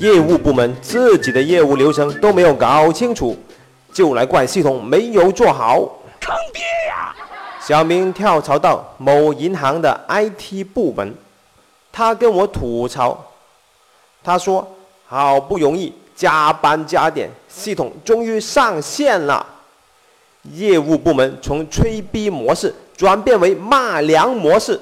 [0.00, 3.36] 业务部门自己的业务流程都没有搞清楚，
[3.92, 5.78] 就来怪系统没有做好，
[6.20, 7.14] 坑爹呀！
[7.60, 11.14] 小明跳槽到某银行的 IT 部门，
[11.92, 13.24] 他跟我吐槽，
[14.22, 14.66] 他说
[15.06, 19.46] 好不容易加班加点，系统终于上线了。
[20.52, 24.78] 业务部门从吹逼模式转变为骂娘模式。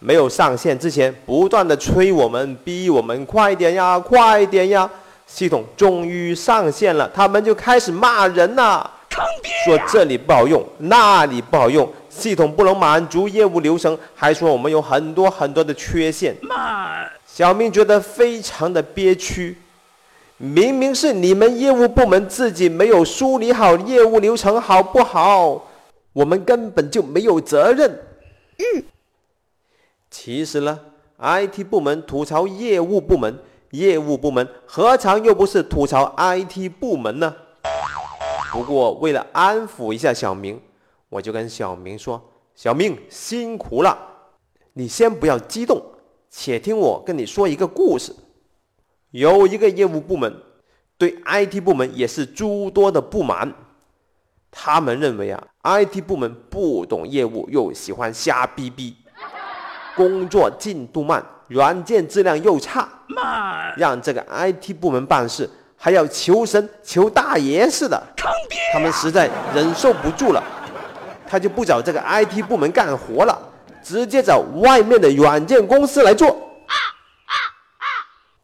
[0.00, 4.90] 没有上线之前，不断的催我们，逼我们快点呀，快点呀。
[5.26, 9.52] 系统终于上线了，他们就开始骂人了，坑爹！
[9.64, 16.34] 说这里不好用，那里不好用，系统不能满足业务流程，还说我们有很多很多的缺陷。
[16.40, 19.56] 骂小明觉得非常的憋屈。
[20.38, 25.62] 明明是你们业务部门自己没有梳理好业务流程，好不好？
[26.12, 27.88] 我们根本就没有责任。
[28.58, 28.82] 嗯。
[30.10, 30.78] 其实呢
[31.18, 33.38] ，IT 部门吐槽业务部门，
[33.70, 37.34] 业务部门何尝又不是吐槽 IT 部门呢？
[38.52, 40.60] 不过为了安抚一下小明，
[41.08, 42.20] 我就跟小明说
[42.56, 43.96] ：“小明辛苦了，
[44.72, 45.80] 你先不要激动，
[46.28, 48.12] 且听我跟你说一个故事。”
[49.12, 50.32] 有一个业务部门
[50.98, 53.54] 对 IT 部门也是诸多的不满，
[54.50, 58.96] 他们认为啊，IT 部门不懂业务，又喜欢瞎逼逼，
[59.96, 68.58] 工作进度慢，软件质量又差，慢让这个 IT 部门办事还要求神求大爷似的，坑爹！
[68.72, 70.42] 他们实在忍受不住了，
[71.26, 73.38] 他就不找这个 IT 部门干活了，
[73.82, 76.36] 直接找外面的软件公司来做。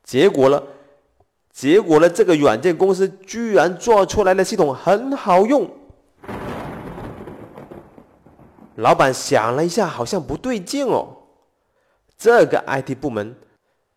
[0.05, 0.63] 结果呢？
[1.53, 2.09] 结果呢？
[2.09, 5.69] 这个软件公司居然做出来的系统很好用。
[8.77, 11.16] 老板想了一下，好像不对劲哦。
[12.19, 13.35] 这个 IT 部门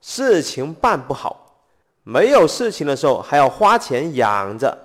[0.02, 1.62] 事情办不好，
[2.04, 4.78] 没有事情的时候还要花钱养着。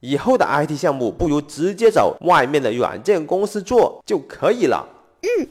[0.00, 4.86] 以后的 IT 项目不如直接找外面的软件公司做就可以了。
[5.22, 5.48] 嗯。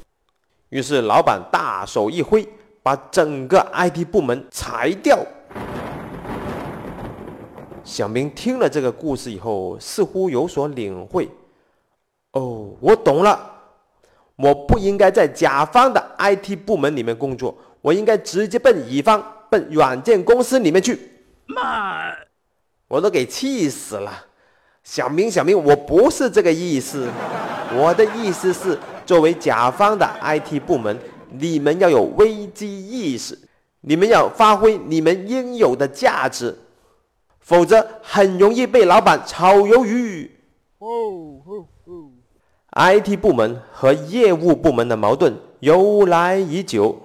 [0.69, 2.47] 于是老板大手一挥。
[2.85, 5.17] 把整个 IT 部门裁掉。
[7.85, 11.29] 小明听了这个故事以后，似乎有所领会。
[12.33, 13.52] 哦，我懂了，
[14.35, 20.99] 我不应该在甲方的 IT 部门里面工作，我应该直接奔乙方，奔软件公司里面去。
[21.45, 22.11] 妈，
[22.88, 24.25] 我都给气死了！
[24.83, 27.07] 小明，小明，我不是这个意思，
[27.75, 30.97] 我的意思是，作为甲方的 IT 部门。
[31.35, 33.35] 你们要有危机意识，
[33.81, 36.55] 你们要发挥你们应有的价值，
[37.39, 40.29] 否则很容易被老板炒鱿鱼。
[40.77, 40.88] 哦
[41.45, 42.11] 哦哦
[42.75, 47.01] ！IT 部门和业务部门的矛盾由来已久。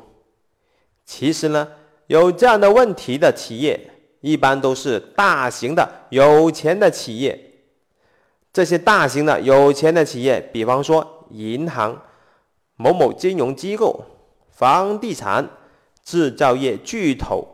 [1.04, 1.68] 其实呢，
[2.06, 3.90] 有这样的问题的企业，
[4.20, 7.38] 一般都是大型的有钱的企业。
[8.52, 12.02] 这些大型的有钱的企业，比方说银行、
[12.76, 14.04] 某某金融机构。
[14.50, 15.48] 房地产、
[16.02, 17.46] 制造业巨头，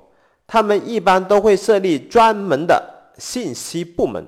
[0.46, 4.26] 他们一般都会设立专门的信息部门。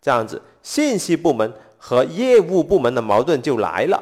[0.00, 4.00] 这样子，信息部门和业务部门的矛盾就来了。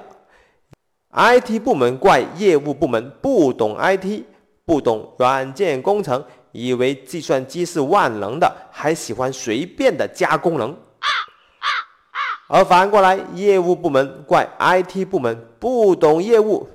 [1.15, 4.23] IT 部门怪业务部门不懂 IT，
[4.67, 10.77] 不懂软件工程，以为计算机是万能的，还喜欢随便的加功能。
[12.49, 16.69] 而反过来，业务部门怪 IT 部门不懂业务。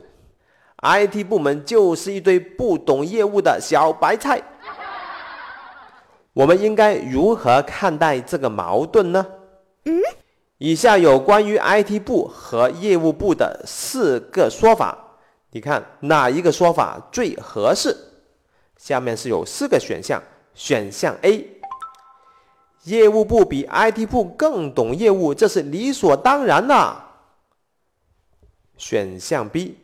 [0.82, 4.42] IT 部门就是一堆不懂业务的小白菜。
[6.34, 9.24] 我们应该如何看待这个矛盾呢？
[10.66, 14.98] 以下有关于 IT 部和业务部的四个说法，
[15.52, 17.96] 你看哪一个说法最合适？
[18.76, 20.20] 下面是有四个选项：
[20.56, 21.48] 选项 A，
[22.86, 26.74] 业务部比 IT 部更懂业务，这是理所当然的；
[28.76, 29.78] 选项 B。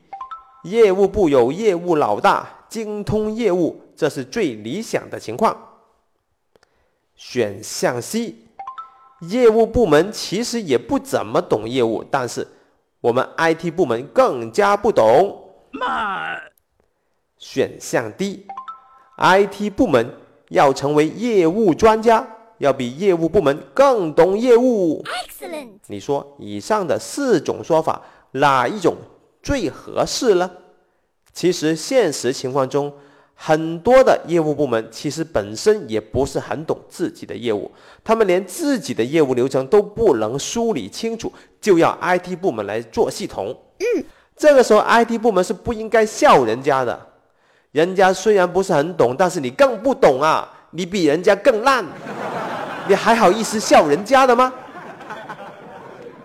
[0.64, 5.56] 业务部有业务老大，精通业务，这是最理想的情况。
[7.16, 8.34] 选项 C，
[9.22, 12.48] 业务部门其实也不怎么懂业务，但是
[13.00, 15.50] 我们 IT 部门更加不懂。
[15.72, 16.42] 慢。
[17.38, 20.14] 选项 D，IT 部门
[20.50, 22.28] 要成为业务专家，
[22.60, 25.04] 要比业务部门更懂业务。
[25.04, 25.80] Excellent。
[25.88, 28.02] 你说以上的四种说法，
[28.32, 28.96] 哪一种？
[29.42, 30.52] 最合适呢。
[31.34, 32.94] 其实现实情况中，
[33.44, 37.72] 很多的业务部门其实本身也不是很懂自己的业务，
[38.04, 43.48] 他们连自己的业务流程都不能梳理清楚，就要 IT 部门来做系统。
[43.80, 44.04] 嗯，
[44.38, 47.08] 这个时候 IT 部门是不应该笑人家的，
[47.72, 50.48] 人家虽然不是很懂，但是你更不懂啊！
[50.70, 51.84] 你比人家更烂，
[52.88, 54.54] 你还好意思笑人家的吗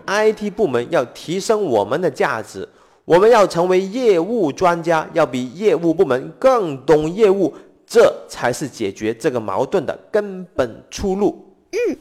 [0.05, 2.69] ？IT 部门要提升我们的价值，
[3.07, 7.55] 我们要成为业务专家，要比业务部门更懂业务，
[7.85, 11.55] 这才是解决这个矛盾的根本出路。
[11.71, 11.95] 嗯。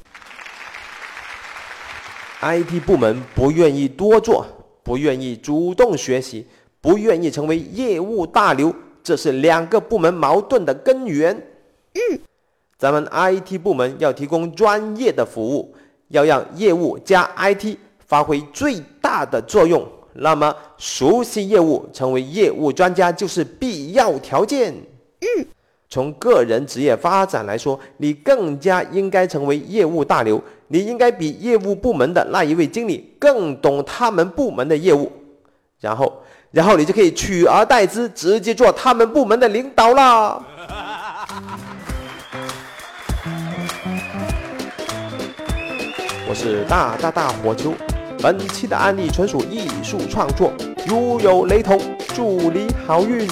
[2.40, 4.44] IT 部门不愿意多做，
[4.82, 6.44] 不愿意主动学习，
[6.80, 8.74] 不愿意成为业务大流。
[9.04, 11.32] 这是两个部门矛盾的根源。
[11.94, 12.18] 嗯，
[12.76, 15.72] 咱们 IT 部门要提供专业的服务，
[16.08, 19.88] 要让业务加 IT 发挥最大的作用。
[20.18, 24.74] 那么，熟悉业务、成为业务专家就是必要条件。
[25.20, 25.46] 嗯，
[25.88, 30.42] 从个人职业发展来说，你更加应该成为业务大牛。
[30.68, 35.10] 你应该比业务部门的那一位经理更懂他们部门的业务，
[35.80, 36.22] 然后。
[36.52, 40.42] 然后你就可以取而代之，直接做他们部门的领导了。
[46.26, 47.74] 我是大大大火球，
[48.22, 50.52] 本期的案例纯属艺术创作，
[50.86, 51.80] 如有雷同，
[52.14, 53.28] 祝你好运。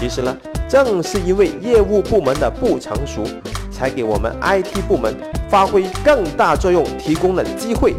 [0.00, 0.36] 其实呢，
[0.68, 3.24] 正是因为业务部门的不成熟，
[3.70, 5.14] 才给我们 IT 部门
[5.48, 7.94] 发挥更大作用提供了机会。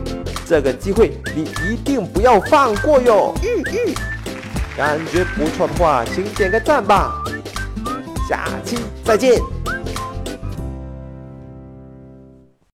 [0.45, 3.33] 这个机会你一定不要放过哟！
[3.41, 3.95] 嗯嗯，
[4.75, 7.23] 感觉不错的话，请点个赞吧。
[8.27, 9.52] 下期再见。